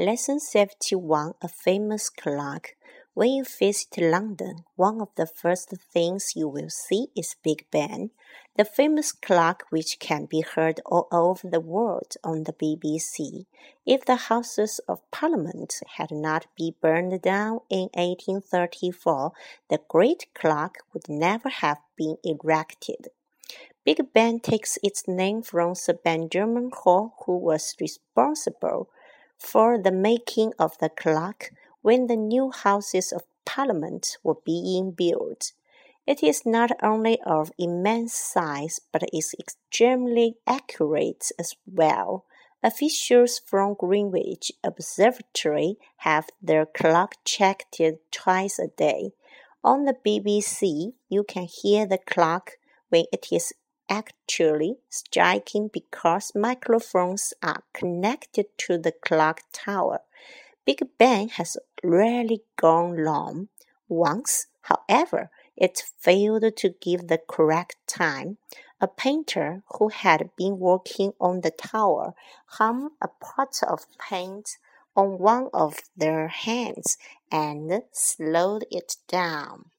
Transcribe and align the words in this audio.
Lesson 0.00 0.38
71 0.38 1.32
A 1.42 1.48
Famous 1.48 2.08
Clock. 2.08 2.76
When 3.14 3.30
you 3.30 3.42
visit 3.42 3.98
London, 3.98 4.58
one 4.76 5.00
of 5.00 5.08
the 5.16 5.26
first 5.26 5.74
things 5.92 6.34
you 6.36 6.46
will 6.46 6.70
see 6.70 7.08
is 7.16 7.34
Big 7.42 7.64
Ben, 7.72 8.10
the 8.54 8.64
famous 8.64 9.10
clock 9.10 9.64
which 9.70 9.98
can 9.98 10.26
be 10.26 10.42
heard 10.42 10.80
all 10.86 11.08
over 11.10 11.50
the 11.50 11.58
world 11.58 12.14
on 12.22 12.44
the 12.44 12.52
BBC. 12.52 13.46
If 13.84 14.04
the 14.04 14.28
Houses 14.30 14.80
of 14.86 15.02
Parliament 15.10 15.74
had 15.96 16.12
not 16.12 16.46
been 16.56 16.74
burned 16.80 17.20
down 17.20 17.58
in 17.68 17.88
1834, 17.94 19.32
the 19.68 19.80
great 19.88 20.26
clock 20.32 20.78
would 20.92 21.08
never 21.08 21.48
have 21.48 21.78
been 21.96 22.18
erected. 22.22 23.08
Big 23.84 24.12
Ben 24.12 24.38
takes 24.38 24.78
its 24.84 25.08
name 25.08 25.42
from 25.42 25.74
Sir 25.74 25.94
Benjamin 25.94 26.70
Hall, 26.72 27.14
who 27.26 27.36
was 27.36 27.74
responsible 27.80 28.90
for 29.38 29.78
the 29.78 29.92
making 29.92 30.52
of 30.58 30.76
the 30.78 30.88
clock 30.88 31.50
when 31.82 32.06
the 32.06 32.16
new 32.16 32.50
Houses 32.50 33.12
of 33.12 33.22
Parliament 33.44 34.18
were 34.22 34.36
being 34.44 34.90
built. 34.90 35.52
It 36.06 36.22
is 36.22 36.44
not 36.44 36.70
only 36.82 37.20
of 37.26 37.52
immense 37.58 38.14
size, 38.14 38.80
but 38.92 39.08
is 39.12 39.34
extremely 39.38 40.36
accurate 40.46 41.30
as 41.38 41.54
well. 41.66 42.24
Officials 42.62 43.40
from 43.46 43.74
Greenwich 43.74 44.50
Observatory 44.64 45.76
have 45.98 46.28
their 46.42 46.66
clock 46.66 47.14
checked 47.24 47.80
twice 48.10 48.58
a 48.58 48.68
day. 48.68 49.12
On 49.62 49.84
the 49.84 49.94
BBC, 50.04 50.94
you 51.08 51.24
can 51.24 51.44
hear 51.44 51.86
the 51.86 51.98
clock 51.98 52.52
when 52.88 53.04
it 53.12 53.28
is 53.30 53.52
actually 53.88 54.78
striking 54.88 55.68
because 55.72 56.32
microphones 56.34 57.32
are 57.42 57.62
connected 57.72 58.46
to 58.58 58.78
the 58.78 58.92
clock 58.92 59.42
tower. 59.52 60.00
Big 60.64 60.86
Ben 60.98 61.28
has 61.30 61.56
rarely 61.82 62.42
gone 62.56 62.92
wrong. 62.92 63.48
Once, 63.88 64.46
however, 64.62 65.30
it 65.56 65.82
failed 65.98 66.44
to 66.56 66.68
give 66.80 67.08
the 67.08 67.18
correct 67.18 67.76
time. 67.86 68.38
A 68.80 68.86
painter 68.86 69.62
who 69.78 69.88
had 69.88 70.30
been 70.36 70.58
working 70.58 71.12
on 71.20 71.40
the 71.40 71.50
tower 71.50 72.14
hung 72.46 72.90
a 73.02 73.08
pot 73.08 73.58
of 73.66 73.86
paint 73.98 74.58
on 74.94 75.18
one 75.18 75.48
of 75.52 75.78
their 75.96 76.28
hands 76.28 76.96
and 77.30 77.82
slowed 77.92 78.66
it 78.70 78.96
down. 79.08 79.70